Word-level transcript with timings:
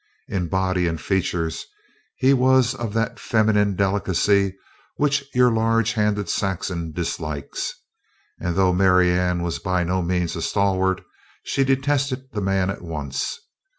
In 0.27 0.47
body 0.47 0.87
and 0.87 0.99
features 0.99 1.63
he 2.15 2.33
was 2.33 2.73
of 2.73 2.91
that 2.93 3.19
feminine 3.19 3.75
delicacy 3.75 4.55
which 4.95 5.23
your 5.35 5.51
large 5.51 5.93
handed 5.93 6.27
Saxon 6.27 6.91
dislikes, 6.91 7.75
and 8.39 8.55
though 8.55 8.73
Marianne 8.73 9.43
was 9.43 9.59
by 9.59 9.83
no 9.83 10.01
means 10.01 10.35
a 10.35 10.41
stalwart, 10.41 11.01
she 11.43 11.63
detested 11.63 12.31
the 12.31 12.41
man 12.41 12.71
at 12.71 12.81
once. 12.81 13.37